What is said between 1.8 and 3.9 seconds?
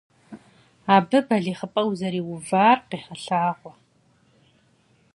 узэриувар къегъэлъагъуэ.